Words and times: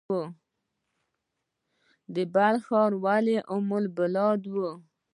بلخ 2.33 2.61
ښار 2.67 2.91
ولې 3.03 3.37
ام 3.53 3.67
البلاد 3.81 4.41
و؟ 4.53 4.55